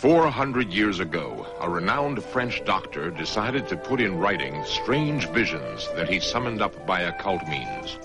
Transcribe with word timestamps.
400 0.00 0.72
years 0.72 0.98
ago, 0.98 1.46
a 1.60 1.68
renowned 1.68 2.24
French 2.24 2.64
doctor 2.64 3.10
decided 3.10 3.68
to 3.68 3.76
put 3.76 4.00
in 4.00 4.16
writing 4.16 4.64
strange 4.64 5.28
visions 5.28 5.86
that 5.94 6.08
he 6.08 6.18
summoned 6.18 6.62
up 6.62 6.86
by 6.86 7.02
occult 7.02 7.46
means. 7.46 7.98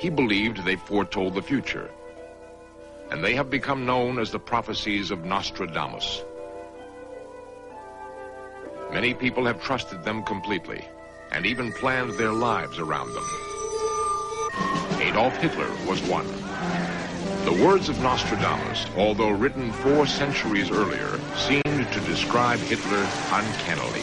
He 0.00 0.10
believed 0.10 0.64
they 0.64 0.74
foretold 0.74 1.36
the 1.36 1.42
future, 1.42 1.88
and 3.12 3.22
they 3.22 3.36
have 3.36 3.48
become 3.48 3.86
known 3.86 4.18
as 4.18 4.32
the 4.32 4.40
prophecies 4.40 5.12
of 5.12 5.24
Nostradamus. 5.24 6.24
Many 8.92 9.14
people 9.14 9.46
have 9.46 9.62
trusted 9.62 10.02
them 10.02 10.24
completely 10.24 10.84
and 11.30 11.46
even 11.46 11.72
planned 11.74 12.14
their 12.14 12.32
lives 12.32 12.80
around 12.80 13.14
them. 13.14 13.24
Adolf 15.00 15.36
Hitler 15.36 15.70
was 15.86 16.02
one. 16.02 16.51
The 17.44 17.64
words 17.64 17.88
of 17.88 18.00
Nostradamus, 18.00 18.86
although 18.96 19.30
written 19.30 19.72
four 19.72 20.06
centuries 20.06 20.70
earlier, 20.70 21.18
seemed 21.36 21.92
to 21.92 22.00
describe 22.06 22.60
Hitler 22.60 23.04
uncannily. 23.32 24.02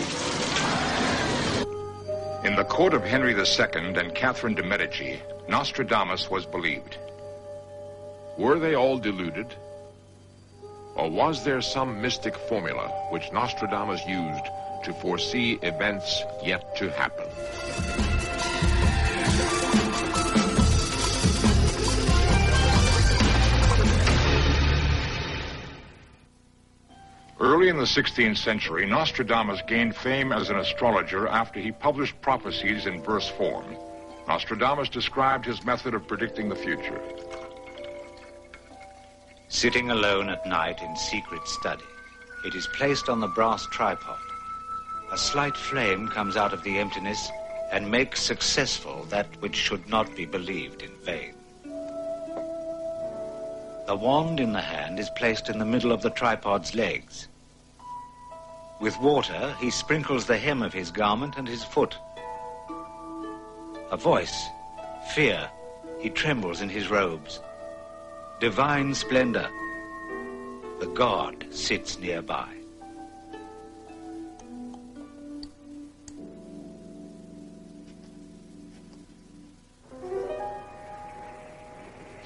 In 2.44 2.58
the 2.58 2.66
court 2.66 2.94
of 2.94 3.02
Henry 3.02 3.32
II 3.34 3.96
and 3.96 4.14
Catherine 4.14 4.56
de' 4.56 4.64
Medici, 4.64 5.22
Nostradamus 5.48 6.30
was 6.30 6.46
believed. 6.46 6.98
Were 8.38 8.60
they 8.60 8.76
all 8.76 8.98
deluded? 8.98 9.56
Or 10.96 11.10
was 11.10 11.46
there 11.46 11.62
some 11.62 12.02
mystic 12.02 12.36
formula 12.36 12.90
which 13.10 13.32
Nostradamus 13.32 14.06
used 14.06 14.46
to 14.84 14.94
foresee 14.94 15.60
events 15.62 16.24
yet 16.44 16.76
to 16.76 16.92
happen? 16.92 18.09
Early 27.42 27.70
in 27.70 27.78
the 27.78 27.84
16th 27.84 28.38
century, 28.38 28.86
Nostradamus 28.86 29.62
gained 29.66 29.96
fame 29.96 30.34
as 30.34 30.50
an 30.50 30.58
astrologer 30.58 31.26
after 31.30 31.62
he 31.62 31.72
published 31.72 32.22
prophecies 32.22 32.86
in 32.86 33.02
verse 33.02 33.30
form. 33.30 33.78
Nostradamus 34.28 34.90
described 34.90 35.46
his 35.46 35.64
method 35.64 35.94
of 35.94 36.06
predicting 36.06 36.50
the 36.50 36.56
future. 36.56 37.00
Sitting 39.48 39.90
alone 39.90 40.30
at 40.30 40.46
night 40.46 40.82
in 40.82 40.96
secret 40.98 41.48
study, 41.48 41.86
it 42.44 42.56
is 42.56 42.68
placed 42.68 43.08
on 43.08 43.22
the 43.22 43.28
brass 43.28 43.66
tripod. 43.68 44.20
A 45.14 45.18
slight 45.18 45.56
flame 45.56 46.10
comes 46.10 46.36
out 46.36 46.52
of 46.52 46.62
the 46.64 46.78
emptiness 46.78 47.32
and 47.72 47.90
makes 47.90 48.22
successful 48.22 49.06
that 49.06 49.28
which 49.42 49.56
should 49.56 49.88
not 49.88 50.14
be 50.14 50.26
believed 50.26 50.82
in 50.82 50.92
vain. 51.04 51.39
The 53.90 53.96
wand 53.96 54.40
in 54.40 54.54
the 54.54 54.62
hand 54.62 55.00
is 55.00 55.10
placed 55.10 55.50
in 55.50 55.58
the 55.58 55.66
middle 55.66 55.92
of 55.92 56.04
the 56.04 56.12
tripod's 56.12 56.76
legs. 56.76 57.28
With 58.80 58.96
water, 59.00 59.56
he 59.60 59.72
sprinkles 59.72 60.28
the 60.28 60.38
hem 60.38 60.62
of 60.62 60.72
his 60.74 60.92
garment 60.92 61.38
and 61.38 61.48
his 61.48 61.64
foot. 61.64 61.98
A 63.90 63.98
voice, 63.98 64.46
fear, 65.16 65.50
he 65.98 66.12
trembles 66.12 66.62
in 66.62 66.70
his 66.70 66.92
robes. 66.92 67.40
Divine 68.40 68.94
splendor, 68.94 69.50
the 70.80 70.92
god 70.94 71.48
sits 71.50 71.98
nearby. 71.98 72.59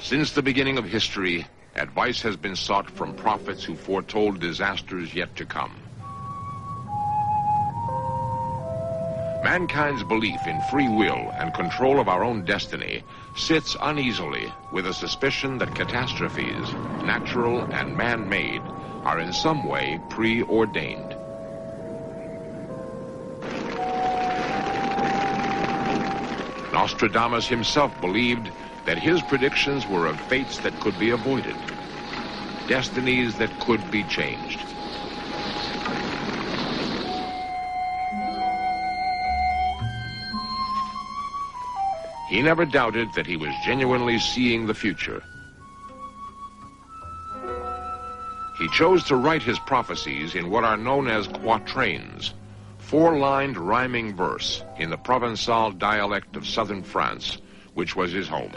Since 0.04 0.34
the 0.34 0.42
beginning 0.42 0.78
of 0.78 0.84
history, 0.84 1.46
advice 1.78 2.22
has 2.24 2.36
been 2.36 2.58
sought 2.58 2.90
from 2.90 3.14
prophets 3.14 3.64
who 3.64 3.78
foretold 3.78 4.42
disasters 4.42 5.16
yet 5.16 5.34
to 5.38 5.46
come. 5.46 5.72
Mankind's 9.46 10.04
belief 10.04 10.46
in 10.46 10.60
free 10.60 10.90
will 10.90 11.32
and 11.40 11.54
control 11.54 12.02
of 12.02 12.10
our 12.10 12.22
own 12.22 12.44
destiny 12.44 13.02
sits 13.38 13.78
uneasily 13.82 14.52
with 14.74 14.88
a 14.88 14.94
suspicion 14.94 15.58
that 15.60 15.74
catastrophes, 15.74 16.68
natural 17.06 17.64
and 17.72 17.96
man-made, 17.96 18.62
are 19.06 19.22
in 19.22 19.32
some 19.32 19.66
way 19.66 20.02
preordained. 20.10 21.16
Nostradamus 26.74 27.48
himself 27.48 27.90
believed 28.02 28.50
that 28.86 28.98
his 28.98 29.22
predictions 29.22 29.88
were 29.88 30.08
of 30.08 30.20
fates 30.20 30.60
that 30.60 30.78
could 30.82 30.98
be 31.00 31.12
avoided, 31.12 31.56
destinies 32.68 33.38
that 33.38 33.58
could 33.60 33.90
be 33.92 34.04
changed. 34.04 34.60
He 42.30 42.42
never 42.42 42.66
doubted 42.66 43.14
that 43.14 43.28
he 43.28 43.38
was 43.38 43.54
genuinely 43.64 44.18
seeing 44.18 44.66
the 44.66 44.74
future. 44.74 45.22
He 48.58 48.68
chose 48.70 49.04
to 49.06 49.16
write 49.16 49.44
his 49.44 49.60
prophecies 49.60 50.36
in 50.36 50.50
what 50.50 50.64
are 50.64 50.78
known 50.78 51.08
as 51.08 51.28
quatrains, 51.28 52.34
four-lined 52.80 53.58
rhyming 53.58 54.16
verse 54.16 54.64
in 54.78 54.90
the 54.90 54.98
Provençal 54.98 55.78
dialect 55.78 56.36
of 56.36 56.48
southern 56.48 56.82
France, 56.82 57.38
which 57.76 57.96
was 57.96 58.12
his 58.12 58.28
home. 58.28 58.52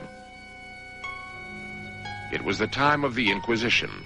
It 2.33 2.45
was 2.45 2.59
the 2.59 2.67
time 2.67 3.05
of 3.05 3.15
the 3.15 3.31
Inquisition, 3.31 4.05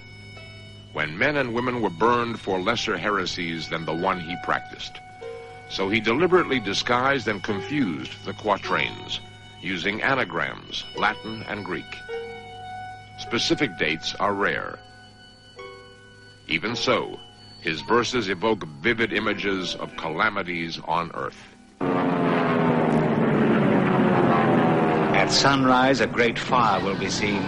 when 0.93 1.17
men 1.17 1.37
and 1.37 1.55
women 1.55 1.81
were 1.81 1.91
burned 1.91 2.39
for 2.39 2.61
lesser 2.61 2.99
heresies 2.99 3.69
than 3.69 3.85
the 3.85 3.95
one 3.95 4.21
he 4.21 4.37
practiced. 4.45 5.01
So 5.71 5.89
he 5.89 6.01
deliberately 6.01 6.61
disguised 6.61 7.29
and 7.29 7.43
confused 7.43 8.25
the 8.25 8.35
quatrains 8.35 9.21
using 9.63 10.03
anagrams, 10.03 10.85
Latin 10.97 11.45
and 11.49 11.65
Greek. 11.65 11.97
Specific 13.19 13.79
dates 13.79 14.15
are 14.17 14.35
rare. 14.35 14.79
Even 16.49 16.75
so, 16.75 17.19
his 17.61 17.81
verses 17.83 18.29
evoke 18.29 18.65
vivid 18.83 19.13
images 19.13 19.75
of 19.77 19.97
calamities 19.97 20.81
on 20.87 21.11
earth. 21.15 21.41
At 25.15 25.31
sunrise, 25.31 26.01
a 26.01 26.07
great 26.07 26.39
fire 26.39 26.83
will 26.83 26.99
be 26.99 27.11
seen, 27.11 27.43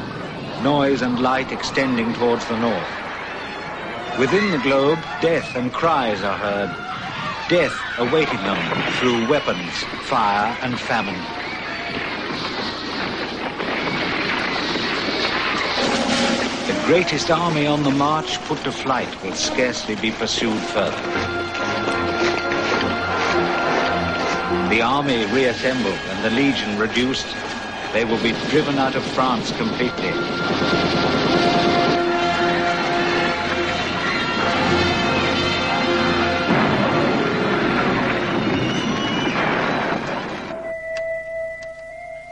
noise 0.62 1.02
and 1.02 1.20
light 1.20 1.50
extending 1.50 2.12
towards 2.14 2.46
the 2.46 2.56
north. 2.56 2.88
Within 4.18 4.52
the 4.52 4.58
globe, 4.58 4.98
death 5.20 5.56
and 5.56 5.72
cries 5.72 6.22
are 6.22 6.36
heard, 6.36 6.70
death 7.48 7.82
awaiting 7.98 8.38
them 8.44 8.92
through 8.98 9.26
weapons, 9.26 9.82
fire, 10.02 10.56
and 10.62 10.78
famine. 10.78 11.20
The 16.68 16.86
greatest 16.86 17.30
army 17.30 17.66
on 17.66 17.82
the 17.82 17.90
march 17.90 18.38
put 18.46 18.62
to 18.64 18.72
flight 18.72 19.10
will 19.24 19.34
scarcely 19.34 19.96
be 19.96 20.12
pursued 20.12 20.60
further. 20.74 21.02
The 24.68 24.82
army 24.82 25.26
reassembled 25.26 25.98
and 26.10 26.24
the 26.24 26.30
legion 26.30 26.78
reduced, 26.78 27.26
they 27.92 28.04
will 28.04 28.22
be 28.22 28.32
driven 28.48 28.78
out 28.78 28.94
of 28.94 29.04
France 29.04 29.52
completely. 29.52 30.12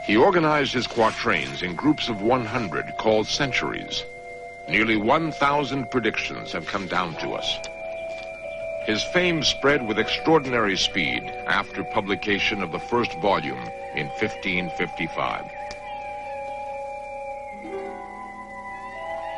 He 0.05 0.17
organized 0.17 0.73
his 0.73 0.87
quatrains 0.87 1.61
in 1.61 1.75
groups 1.75 2.09
of 2.09 2.21
100 2.21 2.97
called 2.97 3.27
centuries. 3.27 4.03
Nearly 4.67 4.97
1,000 4.97 5.89
predictions 5.91 6.51
have 6.51 6.65
come 6.65 6.87
down 6.87 7.13
to 7.19 7.31
us. 7.33 7.80
His 8.85 9.03
fame 9.03 9.43
spread 9.43 9.87
with 9.87 9.99
extraordinary 9.99 10.75
speed 10.75 11.23
after 11.45 11.83
publication 11.83 12.63
of 12.63 12.71
the 12.71 12.79
first 12.79 13.13
volume 13.19 13.63
in 13.95 14.07
1555. 14.07 15.45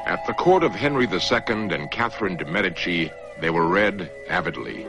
At 0.06 0.26
the 0.26 0.34
court 0.34 0.64
of 0.64 0.72
Henry 0.72 1.06
II 1.06 1.74
and 1.76 1.92
Catherine 1.92 2.38
de' 2.38 2.46
Medici, 2.46 3.12
they 3.42 3.50
were 3.50 3.68
read 3.68 4.10
avidly. 4.30 4.84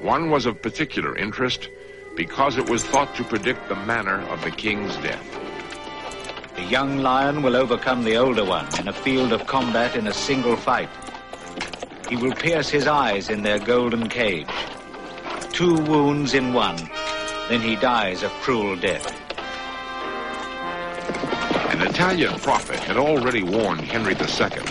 One 0.00 0.30
was 0.30 0.44
of 0.44 0.60
particular 0.60 1.16
interest 1.16 1.68
because 2.16 2.56
it 2.56 2.68
was 2.68 2.84
thought 2.84 3.14
to 3.14 3.24
predict 3.24 3.68
the 3.68 3.76
manner 3.76 4.20
of 4.22 4.42
the 4.42 4.50
king's 4.50 4.96
death. 4.96 5.40
The 6.56 6.64
young 6.64 6.98
lion 6.98 7.42
will 7.42 7.54
overcome 7.54 8.02
the 8.02 8.16
older 8.16 8.44
one 8.44 8.66
in 8.80 8.88
a 8.88 8.92
field 8.92 9.32
of 9.32 9.46
combat 9.46 9.94
in 9.94 10.08
a 10.08 10.12
single 10.12 10.56
fight. 10.56 10.88
He 12.08 12.16
will 12.16 12.34
pierce 12.34 12.68
his 12.68 12.86
eyes 12.86 13.30
in 13.30 13.42
their 13.42 13.58
golden 13.58 14.08
cage. 14.08 14.48
Two 15.52 15.74
wounds 15.74 16.34
in 16.34 16.52
one, 16.52 16.76
then 17.48 17.62
he 17.62 17.76
dies 17.76 18.22
a 18.22 18.28
cruel 18.28 18.76
death. 18.76 19.10
An 21.72 21.80
Italian 21.80 22.38
prophet 22.40 22.78
had 22.78 22.98
already 22.98 23.42
warned 23.42 23.80
Henry 23.80 24.12
II 24.12 24.62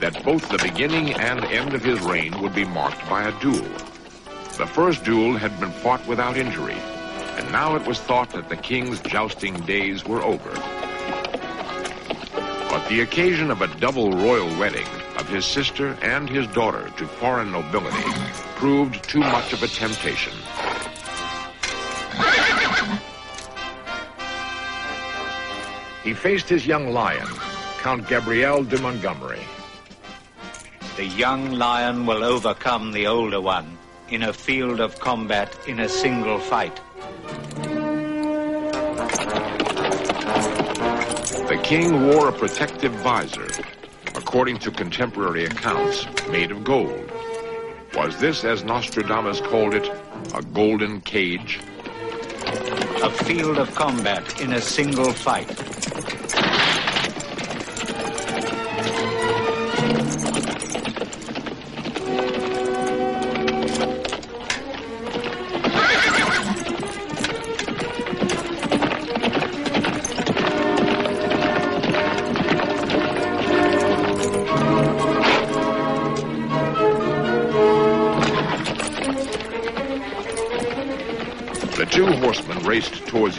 that 0.00 0.22
both 0.24 0.48
the 0.48 0.58
beginning 0.58 1.14
and 1.14 1.44
end 1.44 1.74
of 1.74 1.84
his 1.84 2.00
reign 2.00 2.40
would 2.42 2.54
be 2.54 2.64
marked 2.64 3.08
by 3.08 3.28
a 3.28 3.40
duel. 3.40 3.68
The 4.58 4.66
first 4.66 5.04
duel 5.04 5.36
had 5.36 5.58
been 5.60 5.70
fought 5.70 6.04
without 6.08 6.36
injury, 6.36 6.78
and 7.38 7.52
now 7.52 7.76
it 7.76 7.86
was 7.86 8.00
thought 8.00 8.30
that 8.30 8.48
the 8.48 8.56
king's 8.56 9.00
jousting 9.00 9.54
days 9.60 10.04
were 10.04 10.22
over. 10.22 10.50
But 12.68 12.88
the 12.88 13.02
occasion 13.02 13.50
of 13.50 13.62
a 13.62 13.68
double 13.78 14.12
royal 14.12 14.48
wedding 14.58 14.86
his 15.30 15.46
sister 15.46 15.96
and 16.02 16.28
his 16.28 16.46
daughter 16.48 16.90
to 16.96 17.06
foreign 17.06 17.52
nobility 17.52 18.10
proved 18.56 19.02
too 19.04 19.20
much 19.20 19.52
of 19.52 19.62
a 19.62 19.68
temptation. 19.68 20.32
He 26.02 26.14
faced 26.14 26.48
his 26.48 26.66
young 26.66 26.92
lion, 26.92 27.28
Count 27.78 28.08
Gabriel 28.08 28.64
de 28.64 28.80
Montgomery. 28.80 29.42
The 30.96 31.06
young 31.06 31.52
lion 31.52 32.06
will 32.06 32.24
overcome 32.24 32.90
the 32.90 33.06
older 33.06 33.40
one 33.40 33.78
in 34.08 34.24
a 34.24 34.32
field 34.32 34.80
of 34.80 34.98
combat 34.98 35.56
in 35.68 35.80
a 35.80 35.88
single 35.88 36.40
fight. 36.40 36.80
The 41.48 41.60
king 41.62 42.08
wore 42.08 42.28
a 42.28 42.32
protective 42.32 42.92
visor, 42.94 43.48
according 44.30 44.56
to 44.56 44.70
contemporary 44.70 45.44
accounts, 45.44 46.06
made 46.28 46.52
of 46.52 46.62
gold. 46.62 47.10
Was 47.96 48.16
this, 48.20 48.44
as 48.44 48.62
Nostradamus 48.62 49.40
called 49.40 49.74
it, 49.74 49.90
a 50.32 50.40
golden 50.40 51.00
cage? 51.00 51.58
A 53.02 53.10
field 53.10 53.58
of 53.58 53.74
combat 53.74 54.40
in 54.40 54.52
a 54.52 54.60
single 54.60 55.12
fight. 55.12 55.48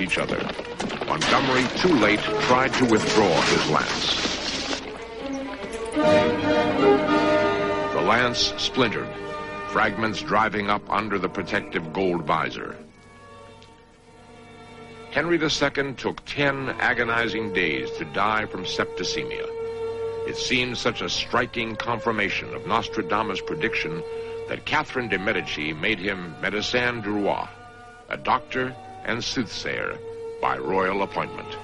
Each 0.01 0.17
other. 0.17 0.39
Montgomery, 1.07 1.65
too 1.77 1.95
late, 1.99 2.19
tried 2.41 2.73
to 2.73 2.85
withdraw 2.85 3.41
his 3.41 3.69
lance. 3.69 4.81
The 7.93 8.01
lance 8.01 8.53
splintered, 8.57 9.07
fragments 9.69 10.21
driving 10.21 10.69
up 10.69 10.81
under 10.89 11.19
the 11.19 11.29
protective 11.29 11.93
gold 11.93 12.23
visor. 12.23 12.75
Henry 15.11 15.37
II 15.37 15.93
took 15.93 16.23
ten 16.25 16.69
agonizing 16.79 17.53
days 17.53 17.91
to 17.91 18.05
die 18.05 18.45
from 18.45 18.63
septicemia. 18.63 19.45
It 20.27 20.37
seemed 20.37 20.77
such 20.77 21.01
a 21.01 21.09
striking 21.09 21.75
confirmation 21.75 22.53
of 22.53 22.65
Nostradamus' 22.65 23.41
prediction 23.41 24.01
that 24.47 24.65
Catherine 24.65 25.09
de' 25.09 25.19
Medici 25.19 25.73
made 25.73 25.99
him 25.99 26.33
Medecin 26.41 27.01
du 27.03 27.11
Roi, 27.11 27.47
a 28.09 28.17
doctor 28.17 28.75
and 29.05 29.23
soothsayer 29.23 29.97
by 30.41 30.57
royal 30.57 31.03
appointment. 31.03 31.57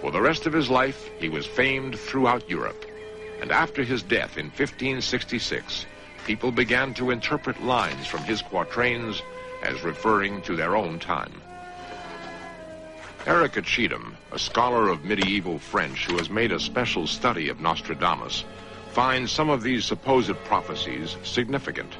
For 0.00 0.10
the 0.10 0.20
rest 0.20 0.46
of 0.46 0.52
his 0.52 0.70
life, 0.70 1.10
he 1.18 1.28
was 1.28 1.46
famed 1.46 1.98
throughout 1.98 2.48
Europe. 2.48 2.86
And 3.40 3.52
after 3.52 3.84
his 3.84 4.02
death 4.02 4.36
in 4.36 4.46
1566, 4.46 5.86
people 6.26 6.52
began 6.52 6.94
to 6.94 7.10
interpret 7.10 7.62
lines 7.62 8.06
from 8.06 8.22
his 8.24 8.42
quatrains 8.42 9.22
as 9.62 9.82
referring 9.82 10.42
to 10.42 10.56
their 10.56 10.76
own 10.76 10.98
time. 10.98 11.32
Erika 13.26 13.60
Cheetham, 13.60 14.14
a 14.32 14.38
scholar 14.38 14.88
of 14.88 15.04
medieval 15.04 15.58
French 15.58 16.06
who 16.06 16.16
has 16.16 16.30
made 16.30 16.52
a 16.52 16.60
special 16.60 17.06
study 17.06 17.50
of 17.50 17.60
Nostradamus, 17.60 18.44
finds 18.92 19.30
some 19.30 19.50
of 19.50 19.62
these 19.62 19.84
supposed 19.84 20.36
prophecies 20.44 21.16
significant. 21.22 21.92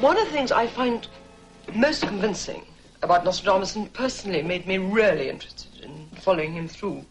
One 0.00 0.18
of 0.18 0.26
the 0.26 0.32
things 0.32 0.50
I 0.50 0.66
find 0.66 1.06
most 1.74 2.02
convincing 2.02 2.66
about 3.02 3.24
Nostradamus 3.24 3.76
and 3.76 3.92
personally 3.92 4.42
made 4.42 4.66
me 4.66 4.78
really 4.78 5.28
interested 5.28 5.84
in 5.84 6.08
following 6.20 6.52
him 6.52 6.68
through 6.68 7.04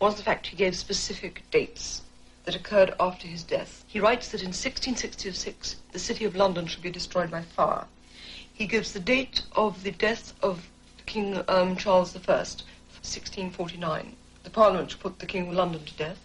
was 0.00 0.14
the 0.16 0.22
fact 0.22 0.46
he 0.46 0.56
gave 0.56 0.76
specific 0.76 1.42
dates 1.50 2.02
that 2.44 2.54
occurred 2.54 2.94
after 3.00 3.26
his 3.26 3.42
death. 3.42 3.84
He 3.86 4.00
writes 4.00 4.28
that 4.28 4.40
in 4.40 4.48
1666 4.48 5.76
the 5.92 5.98
city 5.98 6.24
of 6.24 6.36
London 6.36 6.66
should 6.66 6.82
be 6.82 6.90
destroyed 6.90 7.30
by 7.30 7.42
fire. 7.42 7.86
He 8.52 8.66
gives 8.66 8.92
the 8.92 9.00
date 9.00 9.42
of 9.52 9.82
the 9.82 9.90
death 9.90 10.32
of 10.42 10.68
King 11.04 11.42
um, 11.48 11.76
Charles 11.76 12.14
I, 12.16 12.18
1649. 12.18 14.16
The 14.44 14.50
Parliament 14.50 14.98
put 14.98 15.18
the 15.18 15.26
King 15.26 15.48
of 15.48 15.54
London 15.54 15.84
to 15.84 15.94
death. 15.94 16.18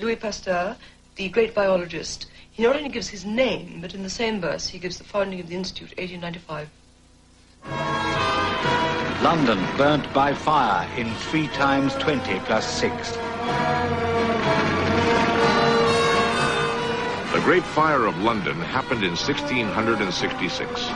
Louis 0.00 0.16
Pasteur, 0.16 0.76
the 1.16 1.28
great 1.28 1.54
biologist, 1.54 2.26
he 2.50 2.62
not 2.62 2.76
only 2.76 2.88
gives 2.88 3.08
his 3.08 3.24
name, 3.24 3.80
but 3.80 3.94
in 3.94 4.02
the 4.02 4.10
same 4.10 4.40
verse 4.40 4.68
he 4.68 4.78
gives 4.78 4.98
the 4.98 5.04
founding 5.04 5.40
of 5.40 5.48
the 5.48 5.56
Institute, 5.56 5.90
1895. 5.98 6.68
London 9.24 9.58
burnt 9.78 10.12
by 10.12 10.34
fire 10.34 10.86
in 10.98 11.14
3 11.14 11.48
times 11.48 11.94
20 11.94 12.40
plus 12.40 12.66
6. 12.78 13.12
The 17.32 17.40
Great 17.40 17.64
Fire 17.64 18.04
of 18.06 18.18
London 18.18 18.60
happened 18.60 19.02
in 19.02 19.16
1666. 19.16 20.90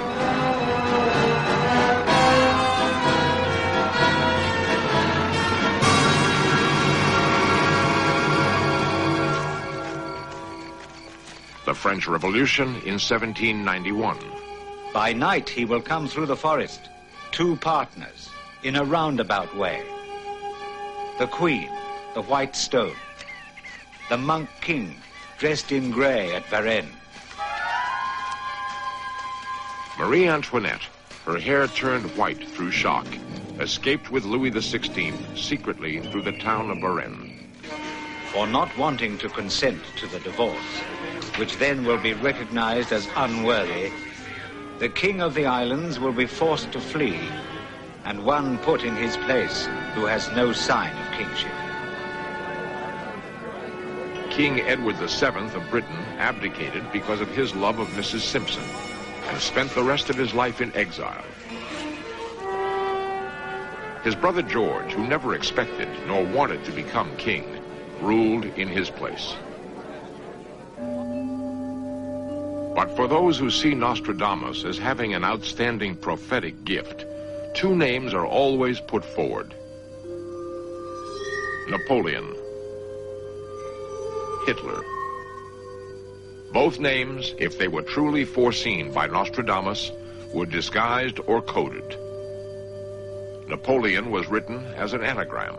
The 11.65 11.75
French 11.75 12.07
Revolution 12.07 12.69
in 12.85 12.99
1791. 13.01 14.48
By 14.93 15.13
night 15.13 15.49
he 15.49 15.65
will 15.65 15.83
come 15.83 16.09
through 16.09 16.27
the 16.27 16.37
forest, 16.37 16.89
two 17.31 17.57
partners, 17.57 18.31
in 18.63 18.77
a 18.77 18.85
roundabout 18.85 19.55
way. 19.55 19.83
The 21.19 21.27
Queen, 21.27 21.71
the 22.15 22.23
White 22.23 22.57
Stone. 22.57 22.97
The 24.09 24.17
Monk 24.17 24.49
King, 24.63 24.97
dressed 25.39 25.73
in 25.73 25.91
grey 25.91 26.35
at 26.35 26.47
Varennes. 26.47 26.95
Marie 29.99 30.27
Antoinette, 30.27 30.89
her 31.27 31.39
hair 31.39 31.67
turned 31.69 32.17
white 32.17 32.43
through 32.49 32.71
shock, 32.71 33.07
escaped 33.61 34.11
with 34.11 34.25
Louis 34.25 34.51
XVI 34.51 35.13
secretly 35.37 36.01
through 36.01 36.23
the 36.23 36.33
town 36.33 36.71
of 36.71 36.79
Varennes. 36.79 37.31
For 38.33 38.47
not 38.47 38.77
wanting 38.79 39.19
to 39.19 39.29
consent 39.29 39.83
to 39.97 40.07
the 40.07 40.21
divorce, 40.21 40.81
which 41.37 41.59
then 41.59 41.85
will 41.85 41.99
be 41.99 42.15
recognized 42.15 42.93
as 42.93 43.09
unworthy 43.17 43.91
the 44.79 44.89
king 44.89 45.21
of 45.21 45.35
the 45.35 45.45
islands 45.45 45.99
will 45.99 46.13
be 46.13 46.27
forced 46.27 46.71
to 46.71 46.81
flee, 46.81 47.19
and 48.05 48.25
one 48.25 48.59
put 48.59 48.85
in 48.85 48.95
his 48.95 49.17
place 49.17 49.67
who 49.95 50.05
has 50.05 50.31
no 50.33 50.53
sign 50.53 50.97
of 50.97 51.13
kingship. 51.13 51.53
King 54.31 54.61
Edward 54.61 54.97
VII 54.97 55.57
of 55.57 55.71
Britain 55.71 55.99
abdicated 56.19 56.85
because 56.93 57.21
of 57.21 57.29
his 57.31 57.57
love 57.57 57.81
of 57.81 57.89
Mrs. 57.89 58.21
Simpson 58.21 58.63
and 59.27 59.39
spent 59.41 59.75
the 59.75 59.83
rest 59.83 60.11
of 60.11 60.17
his 60.17 60.33
life 60.33 60.61
in 60.61 60.75
exile. 60.77 61.25
His 64.05 64.15
brother 64.15 64.43
George, 64.43 64.93
who 64.93 65.09
never 65.09 65.35
expected 65.35 65.89
nor 66.07 66.25
wanted 66.25 66.65
to 66.65 66.71
become 66.71 67.17
king, 67.17 67.45
ruled 68.01 68.45
in 68.45 68.69
his 68.69 68.91
place. 68.91 69.35
But 72.79 72.95
for 72.95 73.09
those 73.09 73.37
who 73.37 73.51
see 73.51 73.75
Nostradamus 73.75 74.65
as 74.65 74.79
having 74.79 75.13
an 75.13 75.25
outstanding 75.25 75.97
prophetic 75.97 76.63
gift, 76.65 77.07
two 77.53 77.75
names 77.75 78.15
are 78.15 78.25
always 78.25 78.79
put 78.79 79.05
forward. 79.05 79.53
Napoleon. 81.69 82.37
Hitler. 84.47 84.81
Both 86.53 86.79
names, 86.79 87.35
if 87.41 87.59
they 87.59 87.67
were 87.67 87.83
truly 87.83 88.25
foreseen 88.25 88.93
by 88.93 89.09
Nostradamus, 89.09 89.91
were 90.33 90.47
disguised 90.47 91.19
or 91.27 91.43
coded. 91.43 91.97
Napoleon 93.49 94.13
was 94.13 94.29
written 94.29 94.65
as 94.77 94.93
an 94.93 95.03
anagram. 95.03 95.57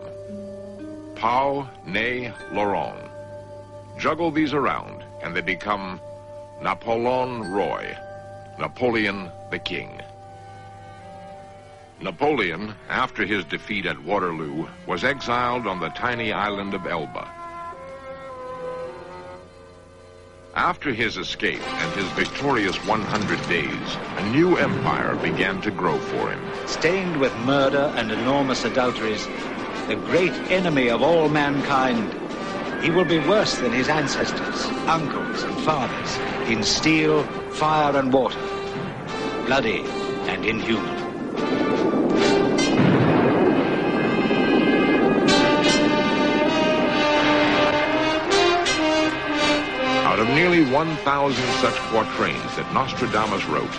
Pau, 1.16 1.68
Nay, 1.86 2.32
Loron. 2.50 3.10
Juggle 3.98 4.30
these 4.30 4.54
around, 4.54 5.04
and 5.22 5.36
they 5.36 5.42
become 5.42 6.00
Napoleon 6.62 7.50
Roy, 7.50 7.96
Napoleon 8.58 9.30
the 9.50 9.58
King. 9.58 9.98
Napoleon, 12.02 12.74
after 12.90 13.24
his 13.24 13.46
defeat 13.46 13.86
at 13.86 14.02
Waterloo, 14.04 14.68
was 14.86 15.02
exiled 15.02 15.66
on 15.66 15.80
the 15.80 15.88
tiny 15.90 16.32
island 16.32 16.74
of 16.74 16.86
Elba. 16.86 17.26
After 20.54 20.92
his 20.92 21.16
escape 21.16 21.62
and 21.62 21.92
his 21.94 22.10
victorious 22.12 22.76
100 22.84 23.48
days, 23.48 23.96
a 24.18 24.30
new 24.30 24.58
empire 24.58 25.16
began 25.16 25.62
to 25.62 25.70
grow 25.70 25.98
for 25.98 26.30
him. 26.30 26.40
Stained 26.66 27.18
with 27.18 27.34
murder 27.38 27.90
and 27.96 28.12
enormous 28.12 28.66
adulteries, 28.66 29.26
the 29.88 29.96
great 29.96 30.34
enemy 30.50 30.90
of 30.90 31.02
all 31.02 31.30
mankind, 31.30 32.19
he 32.82 32.90
will 32.90 33.04
be 33.04 33.18
worse 33.18 33.56
than 33.58 33.72
his 33.72 33.88
ancestors, 33.88 34.64
uncles 34.86 35.42
and 35.42 35.54
fathers, 35.64 36.16
in 36.48 36.62
steel, 36.62 37.24
fire 37.52 37.96
and 37.98 38.12
water, 38.12 38.40
bloody 39.44 39.82
and 40.26 40.44
inhuman. 40.46 40.96
Out 50.06 50.18
of 50.18 50.28
nearly 50.28 50.64
1,000 50.70 51.44
such 51.60 51.74
quatrains 51.90 52.56
that 52.56 52.72
Nostradamus 52.72 53.44
wrote, 53.46 53.74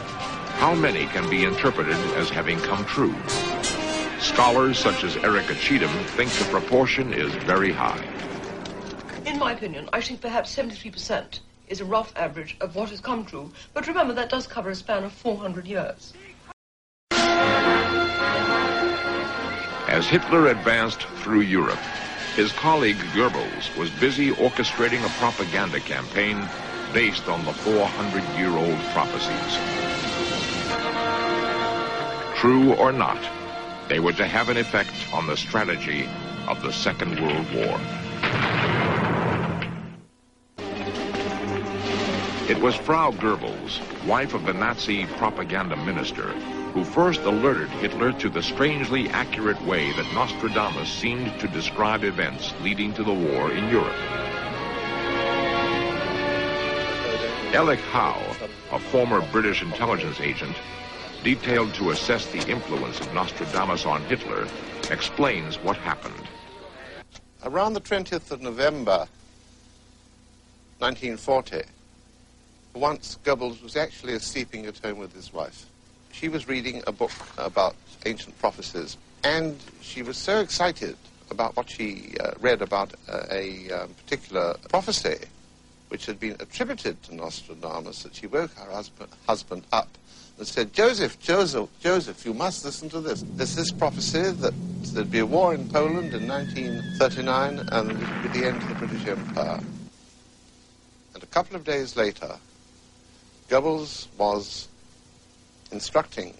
how 0.59 0.75
many 0.75 1.07
can 1.07 1.27
be 1.27 1.43
interpreted 1.43 1.97
as 2.15 2.29
having 2.29 2.59
come 2.59 2.85
true? 2.85 3.15
Scholars 4.19 4.77
such 4.77 5.03
as 5.03 5.17
Erika 5.17 5.55
Cheetham 5.55 5.89
think 6.15 6.29
the 6.33 6.45
proportion 6.45 7.11
is 7.13 7.33
very 7.45 7.71
high. 7.71 8.07
In 9.25 9.37
my 9.37 9.51
opinion, 9.53 9.87
I 9.93 10.01
think 10.01 10.19
perhaps 10.19 10.55
73% 10.55 11.39
is 11.67 11.79
a 11.79 11.85
rough 11.85 12.11
average 12.15 12.57
of 12.59 12.75
what 12.75 12.89
has 12.89 12.99
come 12.99 13.23
true. 13.23 13.51
But 13.73 13.87
remember, 13.87 14.13
that 14.13 14.29
does 14.29 14.47
cover 14.47 14.71
a 14.71 14.75
span 14.75 15.03
of 15.03 15.11
400 15.11 15.67
years. 15.67 16.13
As 19.87 20.07
Hitler 20.07 20.47
advanced 20.47 21.03
through 21.17 21.41
Europe, 21.41 21.79
his 22.35 22.51
colleague 22.53 22.97
Goebbels 23.13 23.77
was 23.77 23.89
busy 23.91 24.31
orchestrating 24.31 25.05
a 25.05 25.09
propaganda 25.19 25.79
campaign 25.81 26.47
based 26.93 27.27
on 27.27 27.45
the 27.45 27.51
400-year-old 27.51 28.79
prophecies. 28.93 29.57
True 32.39 32.73
or 32.73 32.91
not, 32.91 33.19
they 33.87 33.99
were 33.99 34.13
to 34.13 34.25
have 34.25 34.49
an 34.49 34.57
effect 34.57 34.93
on 35.13 35.27
the 35.27 35.37
strategy 35.37 36.09
of 36.47 36.61
the 36.63 36.71
Second 36.71 37.19
World 37.19 37.45
War. 37.53 37.79
It 42.51 42.59
was 42.59 42.75
Frau 42.75 43.11
Goebbels, 43.11 43.79
wife 44.05 44.33
of 44.33 44.43
the 44.43 44.51
Nazi 44.51 45.05
propaganda 45.05 45.77
minister, 45.77 46.33
who 46.73 46.83
first 46.83 47.21
alerted 47.21 47.69
Hitler 47.69 48.11
to 48.19 48.27
the 48.27 48.43
strangely 48.43 49.09
accurate 49.11 49.65
way 49.65 49.93
that 49.93 50.13
Nostradamus 50.13 50.89
seemed 50.89 51.39
to 51.39 51.47
describe 51.47 52.03
events 52.03 52.53
leading 52.59 52.93
to 52.95 53.05
the 53.05 53.13
war 53.13 53.53
in 53.53 53.69
Europe. 53.69 53.95
Ellic 57.53 57.79
Howe, 57.79 58.35
a 58.73 58.79
former 58.79 59.21
British 59.31 59.61
intelligence 59.61 60.19
agent, 60.19 60.57
detailed 61.23 61.73
to 61.75 61.91
assess 61.91 62.25
the 62.33 62.45
influence 62.49 62.99
of 62.99 63.13
Nostradamus 63.13 63.85
on 63.85 64.03
Hitler, 64.03 64.45
explains 64.89 65.55
what 65.63 65.77
happened. 65.77 66.27
Around 67.45 67.75
the 67.75 67.81
20th 67.81 68.29
of 68.29 68.41
November 68.41 69.07
1940, 70.79 71.61
once 72.73 73.17
Goebbels 73.23 73.61
was 73.61 73.75
actually 73.75 74.17
sleeping 74.19 74.65
at 74.65 74.77
home 74.77 74.97
with 74.97 75.13
his 75.13 75.33
wife. 75.33 75.65
She 76.11 76.29
was 76.29 76.47
reading 76.47 76.83
a 76.87 76.91
book 76.91 77.11
about 77.37 77.75
ancient 78.05 78.37
prophecies, 78.39 78.97
and 79.23 79.59
she 79.81 80.01
was 80.01 80.17
so 80.17 80.39
excited 80.39 80.97
about 81.29 81.55
what 81.55 81.69
she 81.69 82.15
uh, 82.19 82.31
read 82.39 82.61
about 82.61 82.93
uh, 83.07 83.23
a 83.31 83.69
um, 83.71 83.93
particular 83.93 84.55
prophecy 84.69 85.17
which 85.89 86.05
had 86.05 86.19
been 86.19 86.35
attributed 86.39 87.01
to 87.03 87.15
Nostradamus 87.15 88.03
that 88.03 88.15
she 88.15 88.27
woke 88.27 88.53
her 88.53 88.71
husband, 88.71 89.09
husband 89.27 89.63
up 89.73 89.89
and 90.37 90.47
said, 90.47 90.71
Joseph, 90.73 91.19
Joseph, 91.19 91.69
Joseph, 91.81 92.25
you 92.25 92.33
must 92.33 92.63
listen 92.63 92.89
to 92.89 93.01
this. 93.01 93.23
There's 93.35 93.55
this 93.55 93.71
prophecy 93.71 94.31
that 94.31 94.53
there'd 94.93 95.11
be 95.11 95.19
a 95.19 95.25
war 95.25 95.53
in 95.53 95.67
Poland 95.69 96.13
in 96.13 96.27
1939 96.27 97.67
and 97.73 98.01
it 98.01 98.09
would 98.09 98.21
be 98.21 98.29
the 98.29 98.47
end 98.47 98.61
of 98.63 98.69
the 98.69 98.75
British 98.75 99.05
Empire. 99.05 99.59
And 101.13 101.21
a 101.21 101.27
couple 101.27 101.57
of 101.57 101.65
days 101.65 101.97
later, 101.97 102.37
Goebbels 103.51 104.07
was 104.17 104.69
instructing 105.73 106.33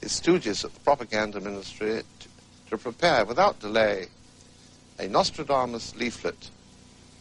his 0.00 0.10
stooges 0.10 0.64
at 0.64 0.74
the 0.74 0.80
propaganda 0.80 1.40
ministry 1.40 2.02
to, 2.18 2.28
to 2.70 2.78
prepare 2.78 3.24
without 3.24 3.60
delay 3.60 4.08
a 4.98 5.06
Nostradamus 5.06 5.94
leaflet 5.94 6.50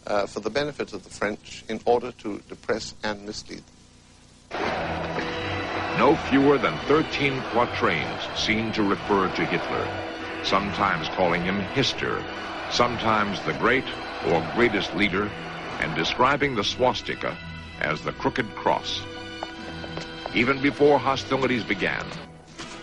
uh, 0.07 0.25
for 0.25 0.39
the 0.39 0.49
benefit 0.49 0.91
of 0.93 1.03
the 1.03 1.09
French 1.11 1.63
in 1.69 1.79
order 1.85 2.11
to 2.13 2.41
depress 2.49 2.95
and 3.03 3.27
mislead. 3.27 3.61
No 5.99 6.15
fewer 6.31 6.57
than 6.57 6.75
13 6.87 7.43
quatrains 7.51 8.27
seem 8.35 8.71
to 8.71 8.81
refer 8.81 9.27
to 9.27 9.45
Hitler, 9.45 9.87
sometimes 10.43 11.07
calling 11.09 11.43
him 11.43 11.59
Hister, 11.75 12.23
sometimes 12.71 13.39
the 13.43 13.53
great 13.53 13.85
or 14.25 14.43
greatest 14.55 14.95
leader, 14.95 15.29
and 15.79 15.93
describing 15.93 16.55
the 16.55 16.63
swastika 16.63 17.37
as 17.81 18.01
the 18.01 18.11
Crooked 18.13 18.47
Cross. 18.55 19.01
Even 20.35 20.61
before 20.61 20.99
hostilities 20.99 21.63
began, 21.63 22.05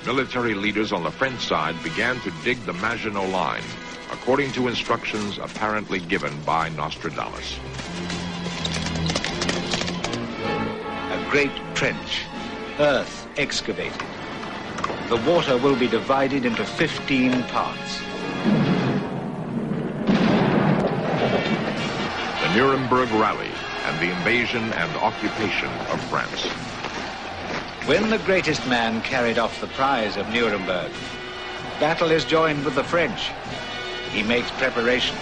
military 0.04 0.54
leaders 0.54 0.92
on 0.92 1.02
the 1.02 1.10
French 1.10 1.40
side 1.40 1.80
began 1.82 2.18
to 2.20 2.32
dig 2.44 2.58
the 2.64 2.72
Maginot 2.74 3.28
Line, 3.30 3.62
according 4.10 4.52
to 4.52 4.68
instructions 4.68 5.38
apparently 5.38 6.00
given 6.00 6.40
by 6.42 6.68
Nostradamus. 6.70 7.58
A 11.12 11.26
great 11.30 11.52
trench, 11.74 12.24
earth 12.78 13.28
excavated. 13.36 14.02
The 15.08 15.16
water 15.28 15.56
will 15.56 15.76
be 15.76 15.86
divided 15.86 16.44
into 16.44 16.64
15 16.64 17.42
parts. 17.44 18.00
The 22.42 22.54
Nuremberg 22.54 23.10
Rally 23.10 23.50
and 23.86 24.00
the 24.00 24.10
invasion 24.10 24.72
and 24.72 24.96
occupation 24.96 25.70
of 25.90 26.00
France. 26.10 26.44
When 27.86 28.10
the 28.10 28.18
greatest 28.18 28.66
man 28.66 29.00
carried 29.02 29.38
off 29.38 29.60
the 29.60 29.68
prize 29.68 30.16
of 30.16 30.28
Nuremberg, 30.30 30.90
battle 31.78 32.10
is 32.10 32.24
joined 32.24 32.64
with 32.64 32.74
the 32.74 32.82
French. 32.82 33.30
He 34.10 34.24
makes 34.24 34.50
preparations. 34.50 35.20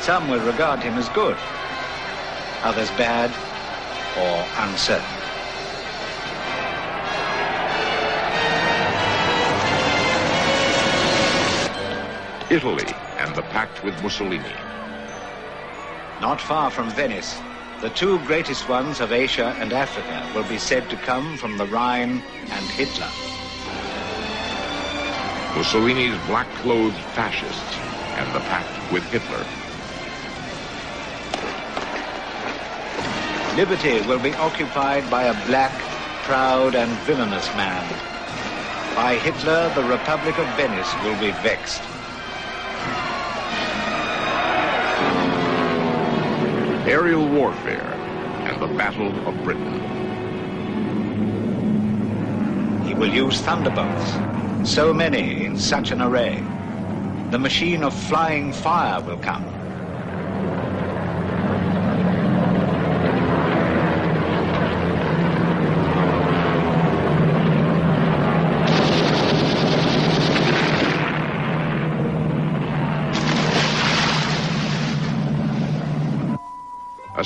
Some 0.00 0.28
will 0.28 0.44
regard 0.44 0.80
him 0.80 0.94
as 0.94 1.08
good, 1.10 1.36
others 2.64 2.90
bad 2.98 3.30
or 4.18 4.44
uncertain. 4.64 5.04
Italy 12.50 12.92
and 13.18 13.34
the 13.34 13.42
pact 13.42 13.82
with 13.84 14.00
Mussolini. 14.02 14.63
Not 16.24 16.40
far 16.40 16.70
from 16.70 16.88
Venice, 16.88 17.38
the 17.82 17.90
two 17.90 18.18
greatest 18.20 18.66
ones 18.66 19.00
of 19.00 19.12
Asia 19.12 19.54
and 19.60 19.74
Africa 19.74 20.26
will 20.34 20.48
be 20.48 20.56
said 20.56 20.88
to 20.88 20.96
come 20.96 21.36
from 21.36 21.58
the 21.58 21.66
Rhine 21.66 22.22
and 22.48 22.64
Hitler. 22.80 23.10
Mussolini's 25.54 26.16
black-clothed 26.26 26.96
fascists 27.12 27.76
and 28.16 28.34
the 28.34 28.40
pact 28.48 28.72
with 28.90 29.04
Hitler. 29.12 29.44
Liberty 33.54 34.00
will 34.08 34.18
be 34.18 34.32
occupied 34.36 35.10
by 35.10 35.24
a 35.24 35.46
black, 35.46 35.78
proud 36.22 36.74
and 36.74 36.90
villainous 37.00 37.54
man. 37.54 37.84
By 38.96 39.16
Hitler, 39.16 39.70
the 39.74 39.84
Republic 39.84 40.38
of 40.38 40.46
Venice 40.56 40.94
will 41.04 41.20
be 41.20 41.32
vexed. 41.42 41.82
Aerial 46.86 47.26
warfare 47.26 47.94
and 48.46 48.60
the 48.60 48.66
Battle 48.76 49.08
of 49.26 49.42
Britain. 49.42 49.80
He 52.84 52.92
will 52.92 53.08
use 53.08 53.40
thunderbolts, 53.40 54.18
so 54.68 54.92
many 54.92 55.46
in 55.46 55.56
such 55.56 55.92
an 55.92 56.02
array. 56.02 56.42
The 57.30 57.38
machine 57.38 57.82
of 57.84 57.94
flying 57.94 58.52
fire 58.52 59.00
will 59.00 59.16
come. 59.16 59.53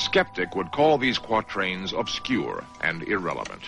Skeptic 0.09 0.57
would 0.57 0.73
call 0.73 0.97
these 0.97 1.19
quatrains 1.19 1.93
obscure 1.93 2.65
and 2.81 3.03
irrelevant. 3.03 3.61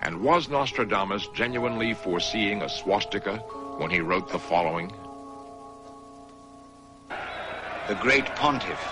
And 0.00 0.20
was 0.20 0.48
Nostradamus 0.48 1.28
genuinely 1.28 1.94
foreseeing 1.94 2.60
a 2.60 2.68
swastika 2.68 3.36
when 3.78 3.88
he 3.88 4.00
wrote 4.00 4.28
the 4.32 4.40
following? 4.40 4.90
The 7.86 7.94
great 7.94 8.26
pontiff, 8.34 8.82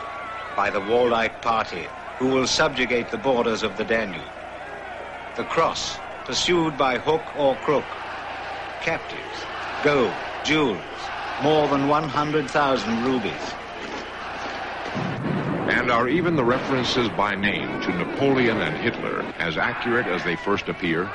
by 0.55 0.71
the 0.71 0.81
Waldite 0.81 1.43
party, 1.43 1.89
who 2.19 2.29
will 2.29 2.47
subjugate 2.47 3.11
the 3.11 3.19
borders 3.19 3.65
of 3.65 3.77
the 3.77 3.85
Danube. 3.85 4.23
The 5.37 5.45
cross, 5.45 5.99
pursued 6.27 6.79
by 6.79 6.99
hook 6.99 7.25
or 7.37 7.57
crook. 7.57 7.91
Captives, 8.83 9.41
gold, 9.83 10.15
jewels, 10.45 10.79
more 11.43 11.67
than 11.67 11.89
100,000 11.89 13.05
rubies. 13.05 13.60
And 15.69 15.91
are 15.91 16.09
even 16.09 16.37
the 16.37 16.45
references 16.45 17.09
by 17.11 17.35
name 17.35 17.81
to 17.83 17.93
Napoleon 17.93 18.61
and 18.61 18.77
Hitler 18.77 19.25
as 19.39 19.57
accurate 19.57 20.07
as 20.07 20.23
they 20.25 20.37
first 20.37 20.69
appear? 20.69 21.09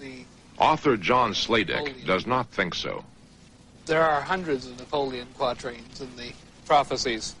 The, 0.00 0.24
Author 0.58 0.96
John 0.96 1.32
Sladek 1.32 2.06
does 2.06 2.26
not 2.26 2.48
think 2.48 2.74
so. 2.74 3.04
there 3.86 4.02
are 4.02 4.20
hundreds 4.20 4.66
of 4.66 4.78
Napoleon 4.78 5.26
quatrains 5.36 6.00
in 6.00 6.14
the 6.16 6.32
prophecies, 6.64 7.34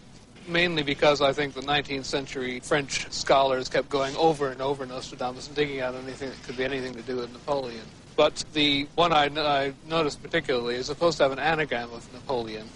mainly 0.48 0.82
because 0.82 1.20
I 1.22 1.32
think 1.32 1.54
the 1.54 1.60
19th 1.62 2.04
century 2.06 2.60
French 2.60 3.10
scholars 3.12 3.68
kept 3.68 3.88
going 3.88 4.16
over 4.16 4.48
and 4.50 4.60
over 4.60 4.84
Nostradamus 4.84 5.46
and 5.46 5.56
digging 5.56 5.80
out 5.80 5.94
anything 5.94 6.28
that 6.30 6.42
could 6.42 6.56
be 6.56 6.64
anything 6.64 6.94
to 6.94 7.02
do 7.02 7.16
with 7.16 7.32
Napoleon. 7.32 7.84
But 8.16 8.44
the 8.52 8.88
one 8.96 9.12
I, 9.12 9.26
I 9.36 9.72
noticed 9.88 10.22
particularly 10.22 10.74
is 10.74 10.86
supposed 10.86 11.18
to 11.18 11.22
have 11.24 11.32
an 11.32 11.38
anagram 11.38 11.90
of 11.92 12.12
Napoleon, 12.12 12.68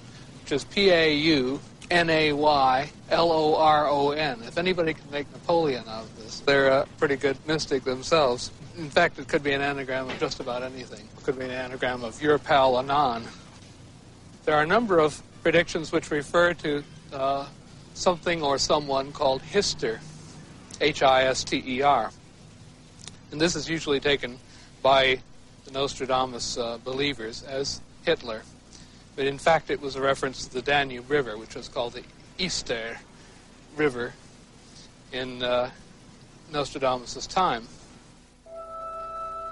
which 0.42 0.52
is 0.52 0.64
P 0.64 0.90
A 0.90 1.12
U 1.14 1.60
N 1.90 2.10
A 2.10 2.32
Y 2.32 2.90
L 3.10 3.30
O 3.30 3.56
R 3.56 3.88
O 3.88 4.10
N. 4.10 4.42
If 4.46 4.58
anybody 4.58 4.94
can 4.94 5.10
make 5.10 5.30
Napoleon 5.32 5.84
out 5.88 6.04
of 6.04 6.16
this, 6.16 6.40
they're 6.40 6.68
a 6.68 6.86
pretty 6.98 7.16
good 7.16 7.36
mystic 7.46 7.84
themselves. 7.84 8.50
In 8.76 8.90
fact, 8.90 9.18
it 9.18 9.28
could 9.28 9.42
be 9.42 9.52
an 9.52 9.60
anagram 9.60 10.08
of 10.08 10.18
just 10.18 10.40
about 10.40 10.62
anything. 10.62 11.06
It 11.16 11.24
could 11.24 11.38
be 11.38 11.44
an 11.44 11.50
anagram 11.50 12.02
of 12.02 12.20
your 12.20 12.38
pal 12.38 12.78
Anon. 12.78 13.24
There 14.44 14.54
are 14.54 14.62
a 14.62 14.66
number 14.66 14.98
of 14.98 15.22
predictions 15.42 15.92
which 15.92 16.10
refer 16.10 16.54
to 16.54 16.82
uh, 17.12 17.46
something 17.94 18.42
or 18.42 18.58
someone 18.58 19.12
called 19.12 19.42
Hister, 19.42 20.00
H 20.80 21.02
I 21.02 21.24
S 21.24 21.44
T 21.44 21.62
E 21.66 21.82
R. 21.82 22.10
And 23.30 23.40
this 23.40 23.56
is 23.56 23.68
usually 23.68 24.00
taken 24.00 24.38
by 24.82 25.20
the 25.64 25.70
Nostradamus 25.70 26.58
uh, 26.58 26.78
believers 26.84 27.42
as 27.42 27.80
Hitler. 28.04 28.42
But 29.16 29.26
in 29.26 29.38
fact, 29.38 29.70
it 29.70 29.80
was 29.80 29.96
a 29.96 30.00
reference 30.00 30.46
to 30.46 30.54
the 30.54 30.62
Danube 30.62 31.10
River, 31.10 31.38
which 31.38 31.54
was 31.54 31.68
called 31.68 31.92
the 31.92 32.02
Ister 32.38 32.98
River 33.76 34.12
in 35.12 35.42
uh, 35.42 35.70
Nostradamus' 36.52 37.26
time. 37.26 37.68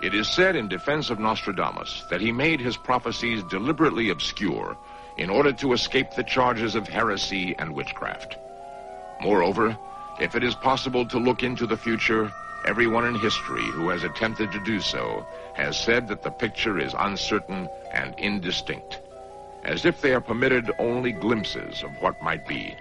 It 0.03 0.15
is 0.15 0.29
said 0.29 0.57
in 0.57 0.67
defense 0.67 1.11
of 1.11 1.21
Nostradamus 1.21 2.03
that 2.11 2.21
he 2.21 2.33
made 2.33 2.61
his 2.61 2.77
prophecies 2.77 3.45
deliberately 3.45 4.11
obscure 4.11 4.77
in 5.17 5.31
order 5.31 5.53
to 5.53 5.75
escape 5.75 6.09
the 6.17 6.25
charges 6.25 6.75
of 6.75 6.89
heresy 6.89 7.55
and 7.59 7.73
witchcraft. 7.73 8.37
Moreover, 9.21 9.79
if 10.21 10.35
it 10.35 10.43
is 10.43 10.57
possible 10.57 11.07
to 11.07 11.19
look 11.19 11.45
into 11.45 11.67
the 11.67 11.77
future, 11.77 12.33
everyone 12.65 13.07
in 13.07 13.15
history 13.15 13.63
who 13.63 13.91
has 13.91 14.03
attempted 14.03 14.51
to 14.51 14.65
do 14.65 14.81
so 14.81 15.25
has 15.55 15.79
said 15.79 16.09
that 16.09 16.23
the 16.23 16.31
picture 16.31 16.79
is 16.79 16.95
uncertain 16.99 17.69
and 17.93 18.15
indistinct, 18.19 18.99
as 19.65 19.85
if 19.85 20.01
they 20.01 20.13
are 20.13 20.21
permitted 20.21 20.71
only 20.79 21.13
glimpses 21.13 21.83
of 21.83 21.91
what 22.01 22.21
might 22.23 22.47
be. 22.47 22.75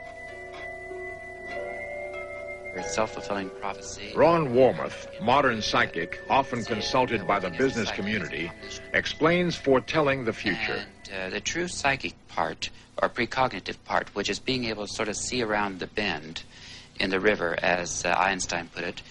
Self-fulfilling 2.88 3.50
prophecy. 3.60 4.14
Ron 4.16 4.54
Warmoth, 4.54 5.08
modern 5.22 5.62
psychic, 5.62 6.22
often 6.30 6.64
consulted 6.64 7.28
by 7.28 7.38
the 7.38 7.50
business 7.50 7.92
community, 7.92 8.50
explains 8.94 9.58
foretelling 9.58 10.24
the 10.24 10.32
future. 10.32 10.86
And 11.12 11.28
uh, 11.28 11.30
the 11.32 11.42
true 11.42 11.68
psychic 11.68 12.14
part, 12.30 12.70
or 13.02 13.10
precognitive 13.10 13.76
part, 13.84 14.16
which 14.16 14.30
is 14.30 14.40
being 14.40 14.66
able 14.66 14.88
to 14.88 14.94
sort 14.94 15.10
of 15.10 15.18
see 15.18 15.44
around 15.44 15.80
the 15.80 15.88
bend 15.88 16.44
in 16.98 17.10
the 17.10 17.20
river, 17.20 17.58
as 17.62 18.06
uh, 18.06 18.16
Einstein 18.18 18.70
put 18.74 18.84
it, 18.86 19.02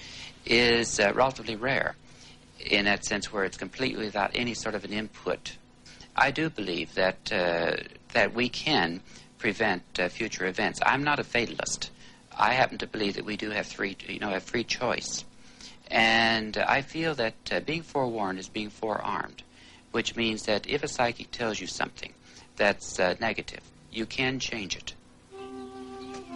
is 0.46 0.98
uh, 0.98 1.12
relatively 1.14 1.56
rare 1.56 1.96
in 2.64 2.86
that 2.86 3.04
sense 3.04 3.32
where 3.32 3.44
it's 3.44 3.56
completely 3.56 4.06
without 4.06 4.30
any 4.34 4.54
sort 4.54 4.74
of 4.74 4.84
an 4.84 4.92
input. 4.92 5.56
I 6.20 6.30
do 6.30 6.50
believe 6.50 6.94
that, 6.96 7.32
uh, 7.32 7.76
that 8.12 8.34
we 8.34 8.50
can 8.50 9.00
prevent 9.38 9.82
uh, 9.98 10.10
future 10.10 10.46
events. 10.46 10.78
I'm 10.84 11.02
not 11.02 11.18
a 11.18 11.24
fatalist. 11.24 11.88
I 12.38 12.52
happen 12.52 12.76
to 12.78 12.86
believe 12.86 13.14
that 13.14 13.24
we 13.24 13.38
do 13.38 13.48
have 13.50 13.66
free, 13.66 13.96
you 14.06 14.18
know, 14.18 14.28
have 14.28 14.42
free 14.42 14.64
choice. 14.64 15.24
And 15.90 16.58
uh, 16.58 16.66
I 16.68 16.82
feel 16.82 17.14
that 17.14 17.34
uh, 17.50 17.60
being 17.60 17.82
forewarned 17.82 18.38
is 18.38 18.50
being 18.50 18.68
forearmed, 18.68 19.42
which 19.92 20.14
means 20.14 20.42
that 20.42 20.68
if 20.68 20.84
a 20.84 20.88
psychic 20.88 21.30
tells 21.30 21.58
you 21.58 21.66
something 21.66 22.12
that's 22.56 23.00
uh, 23.00 23.14
negative, 23.18 23.62
you 23.90 24.04
can 24.04 24.38
change 24.38 24.76
it. 24.76 24.92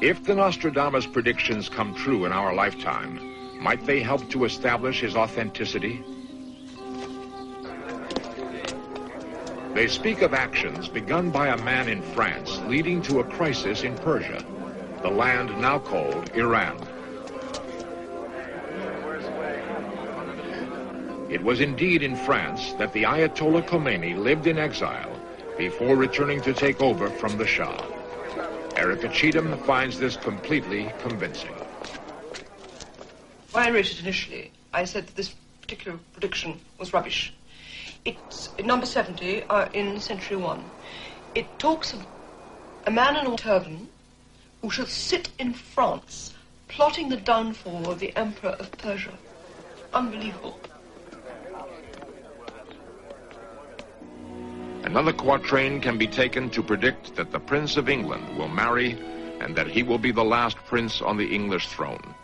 If 0.00 0.24
the 0.24 0.34
Nostradamus 0.34 1.06
predictions 1.06 1.68
come 1.68 1.94
true 1.94 2.24
in 2.24 2.32
our 2.32 2.54
lifetime, 2.54 3.20
might 3.60 3.84
they 3.84 4.00
help 4.00 4.30
to 4.30 4.46
establish 4.46 5.00
his 5.00 5.14
authenticity? 5.14 6.02
They 9.74 9.88
speak 9.88 10.22
of 10.22 10.34
actions 10.34 10.86
begun 10.86 11.30
by 11.30 11.48
a 11.48 11.56
man 11.56 11.88
in 11.88 12.00
France 12.00 12.60
leading 12.68 13.02
to 13.02 13.18
a 13.18 13.24
crisis 13.24 13.82
in 13.82 13.96
Persia, 13.96 14.44
the 15.02 15.10
land 15.10 15.50
now 15.60 15.80
called 15.80 16.30
Iran. 16.36 16.78
It 21.28 21.42
was 21.42 21.60
indeed 21.60 22.04
in 22.04 22.14
France 22.14 22.74
that 22.74 22.92
the 22.92 23.02
Ayatollah 23.02 23.66
Khomeini 23.66 24.16
lived 24.16 24.46
in 24.46 24.58
exile 24.58 25.20
before 25.58 25.96
returning 25.96 26.40
to 26.42 26.54
take 26.54 26.80
over 26.80 27.10
from 27.10 27.36
the 27.36 27.46
Shah. 27.46 27.84
Erika 28.76 29.08
Cheetham 29.08 29.60
finds 29.66 29.98
this 29.98 30.16
completely 30.16 30.92
convincing. 31.00 31.52
When 33.50 33.64
I 33.64 33.70
wrote 33.70 33.90
it 33.90 34.00
initially, 34.00 34.52
I 34.72 34.84
said 34.84 35.08
that 35.08 35.16
this 35.16 35.34
particular 35.60 35.98
prediction 36.12 36.60
was 36.78 36.92
rubbish. 36.92 37.32
It's 38.04 38.50
number 38.62 38.84
70 38.84 39.44
uh, 39.44 39.68
in 39.72 39.98
Century 39.98 40.36
1. 40.36 40.62
It 41.34 41.46
talks 41.58 41.94
of 41.94 42.04
a 42.86 42.90
man 42.90 43.16
in 43.16 43.32
a 43.32 43.36
turban 43.36 43.88
who 44.60 44.68
shall 44.68 44.86
sit 44.86 45.30
in 45.38 45.54
France 45.54 46.34
plotting 46.68 47.08
the 47.08 47.16
downfall 47.16 47.90
of 47.90 48.00
the 48.00 48.14
Emperor 48.14 48.56
of 48.60 48.70
Persia. 48.72 49.14
Unbelievable. 49.94 50.60
Another 54.82 55.14
quatrain 55.14 55.80
can 55.80 55.96
be 55.96 56.06
taken 56.06 56.50
to 56.50 56.62
predict 56.62 57.16
that 57.16 57.32
the 57.32 57.40
Prince 57.40 57.78
of 57.78 57.88
England 57.88 58.36
will 58.36 58.48
marry 58.48 58.98
and 59.40 59.56
that 59.56 59.66
he 59.66 59.82
will 59.82 59.98
be 59.98 60.12
the 60.12 60.24
last 60.24 60.58
prince 60.58 61.00
on 61.00 61.16
the 61.16 61.34
English 61.34 61.68
throne. 61.68 62.14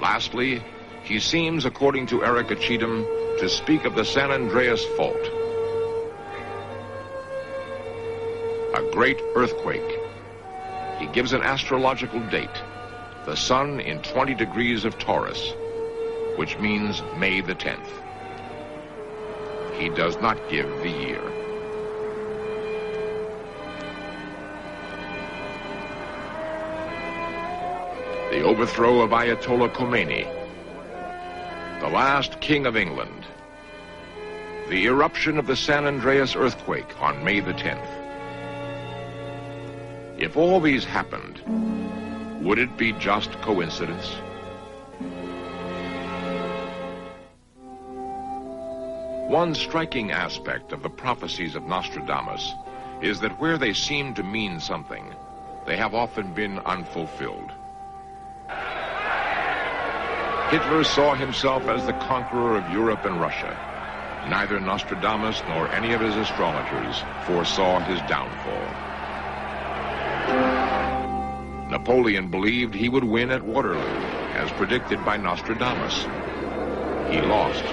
Lastly, 0.00 0.64
he 1.06 1.20
seems, 1.20 1.64
according 1.64 2.04
to 2.04 2.24
Erika 2.24 2.56
Cheetham, 2.56 3.06
to 3.38 3.48
speak 3.48 3.84
of 3.84 3.94
the 3.94 4.04
San 4.04 4.32
Andreas 4.32 4.84
fault. 4.96 5.30
A 8.74 8.82
great 8.90 9.20
earthquake. 9.36 10.00
He 10.98 11.06
gives 11.06 11.32
an 11.32 11.42
astrological 11.42 12.18
date, 12.28 12.62
the 13.24 13.36
sun 13.36 13.78
in 13.78 14.02
20 14.02 14.34
degrees 14.34 14.84
of 14.84 14.98
Taurus, 14.98 15.52
which 16.34 16.58
means 16.58 17.00
May 17.16 17.40
the 17.40 17.54
10th. 17.54 17.86
He 19.78 19.88
does 19.90 20.20
not 20.20 20.36
give 20.48 20.68
the 20.80 20.90
year. 20.90 21.22
The 28.32 28.42
overthrow 28.42 29.02
of 29.02 29.10
Ayatollah 29.10 29.72
Khomeini, 29.72 30.45
the 31.86 31.92
last 31.92 32.40
king 32.40 32.66
of 32.66 32.76
England, 32.76 33.24
the 34.68 34.86
eruption 34.86 35.38
of 35.38 35.46
the 35.46 35.54
San 35.54 35.86
Andreas 35.86 36.34
earthquake 36.34 37.00
on 37.00 37.22
May 37.22 37.38
the 37.38 37.52
10th. 37.52 37.86
If 40.18 40.36
all 40.36 40.58
these 40.58 40.84
happened, 40.84 41.40
would 42.44 42.58
it 42.58 42.76
be 42.76 42.90
just 42.94 43.30
coincidence? 43.40 44.16
One 49.30 49.54
striking 49.54 50.10
aspect 50.10 50.72
of 50.72 50.82
the 50.82 50.90
prophecies 50.90 51.54
of 51.54 51.68
Nostradamus 51.68 52.52
is 53.00 53.20
that 53.20 53.40
where 53.40 53.58
they 53.58 53.72
seem 53.72 54.12
to 54.14 54.24
mean 54.24 54.58
something, 54.58 55.14
they 55.66 55.76
have 55.76 55.94
often 55.94 56.34
been 56.34 56.58
unfulfilled. 56.58 57.52
Hitler 60.50 60.84
saw 60.84 61.14
himself 61.14 61.66
as 61.66 61.84
the 61.86 61.92
conqueror 61.94 62.56
of 62.56 62.70
Europe 62.70 63.04
and 63.04 63.20
Russia. 63.20 63.56
Neither 64.28 64.60
Nostradamus 64.60 65.42
nor 65.48 65.68
any 65.72 65.92
of 65.92 66.00
his 66.00 66.14
astrologers 66.16 67.02
foresaw 67.26 67.80
his 67.80 68.00
downfall. 68.02 68.66
Napoleon 71.68 72.30
believed 72.30 72.74
he 72.74 72.88
would 72.88 73.02
win 73.02 73.32
at 73.32 73.42
Waterloo, 73.42 73.80
as 74.34 74.50
predicted 74.52 75.04
by 75.04 75.16
Nostradamus. 75.16 76.04
He 77.10 77.20
lost. 77.22 77.64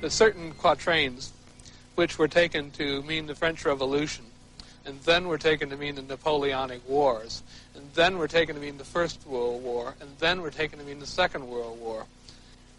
There's 0.00 0.14
certain 0.14 0.52
quatrains 0.52 1.32
which 1.96 2.18
were 2.18 2.28
taken 2.28 2.70
to 2.72 3.02
mean 3.02 3.26
the 3.26 3.34
French 3.34 3.66
Revolution, 3.66 4.24
and 4.88 4.98
then 5.02 5.28
we're 5.28 5.36
taken 5.36 5.68
to 5.68 5.76
mean 5.76 5.96
the 5.96 6.02
Napoleonic 6.02 6.80
Wars, 6.88 7.42
and 7.74 7.84
then 7.94 8.16
we're 8.16 8.26
taken 8.26 8.54
to 8.54 8.60
mean 8.60 8.78
the 8.78 8.84
First 8.84 9.26
World 9.26 9.62
War, 9.62 9.94
and 10.00 10.08
then 10.18 10.40
we're 10.40 10.50
taken 10.50 10.78
to 10.78 10.84
mean 10.84 10.98
the 10.98 11.06
Second 11.06 11.46
World 11.46 11.78
War. 11.78 12.06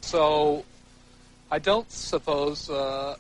So 0.02 0.66
I 1.52 1.60
don't 1.60 1.90
suppose 1.92 2.68
uh, 2.68 3.16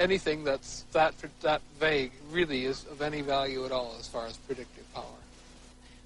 anything 0.00 0.42
that's 0.42 0.84
that 0.92 1.14
that 1.42 1.62
vague 1.78 2.10
really 2.32 2.64
is 2.64 2.84
of 2.90 3.02
any 3.02 3.20
value 3.20 3.64
at 3.64 3.70
all 3.70 3.94
as 4.00 4.08
far 4.08 4.26
as 4.26 4.36
predictive 4.36 4.92
power. 4.92 5.20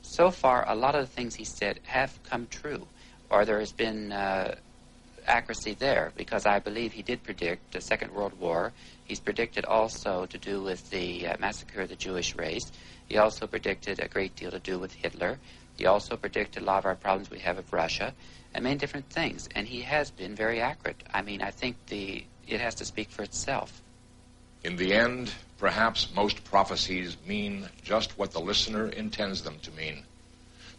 So 0.02 0.30
far, 0.30 0.68
a 0.68 0.74
lot 0.74 0.94
of 0.94 1.00
the 1.00 1.12
things 1.12 1.34
he 1.34 1.44
said 1.44 1.80
have 1.84 2.12
come 2.24 2.46
true, 2.50 2.86
or 3.30 3.46
there 3.46 3.60
has 3.60 3.72
been 3.72 4.12
uh, 4.12 4.56
accuracy 5.26 5.74
there, 5.78 6.12
because 6.14 6.44
I 6.44 6.58
believe 6.58 6.92
he 6.92 7.02
did 7.02 7.22
predict 7.22 7.72
the 7.72 7.80
Second 7.80 8.12
World 8.12 8.38
War. 8.38 8.72
He's 9.08 9.20
predicted 9.20 9.64
also 9.64 10.26
to 10.26 10.36
do 10.36 10.62
with 10.62 10.90
the 10.90 11.28
uh, 11.28 11.36
massacre 11.40 11.80
of 11.80 11.88
the 11.88 11.96
Jewish 11.96 12.36
race. 12.36 12.70
He 13.08 13.16
also 13.16 13.46
predicted 13.46 14.00
a 14.00 14.06
great 14.06 14.36
deal 14.36 14.50
to 14.50 14.58
do 14.58 14.78
with 14.78 14.92
Hitler. 14.92 15.38
He 15.78 15.86
also 15.86 16.14
predicted 16.16 16.62
a 16.62 16.66
lot 16.66 16.80
of 16.80 16.84
our 16.84 16.94
problems 16.94 17.30
we 17.30 17.38
have 17.38 17.56
with 17.56 17.72
Russia, 17.72 18.12
and 18.52 18.64
many 18.64 18.76
different 18.76 19.08
things. 19.08 19.48
And 19.54 19.66
he 19.66 19.80
has 19.80 20.10
been 20.10 20.34
very 20.34 20.60
accurate. 20.60 21.02
I 21.14 21.22
mean, 21.22 21.40
I 21.40 21.50
think 21.50 21.76
the 21.86 22.24
it 22.46 22.60
has 22.60 22.74
to 22.76 22.84
speak 22.84 23.10
for 23.10 23.22
itself. 23.22 23.80
In 24.64 24.76
the 24.76 24.92
end, 24.92 25.32
perhaps 25.58 26.14
most 26.14 26.44
prophecies 26.44 27.16
mean 27.26 27.68
just 27.82 28.18
what 28.18 28.32
the 28.32 28.40
listener 28.40 28.88
intends 28.88 29.42
them 29.42 29.58
to 29.62 29.70
mean. 29.70 30.04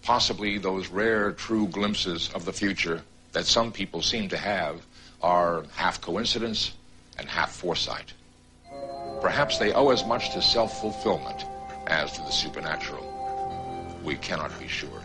Possibly 0.04 0.58
those 0.60 0.90
rare, 0.90 1.32
true 1.32 1.68
glimpses 1.68 2.30
of 2.36 2.46
the 2.46 2.54
future 2.54 3.02
that 3.32 3.46
some 3.46 3.72
people 3.72 4.02
seem 4.02 4.30
to 4.30 4.38
have 4.38 4.86
are 5.22 5.66
half 5.76 6.00
coincidence 6.00 6.74
and 7.18 7.28
half 7.28 7.52
foresight. 7.52 8.14
Perhaps 9.22 9.58
they 9.58 9.74
owe 9.74 9.90
as 9.90 10.06
much 10.06 10.32
to 10.32 10.42
self 10.42 10.80
fulfillment 10.80 11.46
as 11.88 12.14
to 12.14 12.22
the 12.22 12.32
supernatural. 12.32 13.06
We 14.04 14.16
cannot 14.16 14.58
be 14.60 14.68
sure. 14.68 15.02